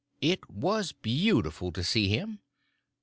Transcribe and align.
It 0.21 0.49
was 0.49 0.93
beautiful 0.93 1.71
to 1.73 1.83
see 1.83 2.07
him. 2.07 2.39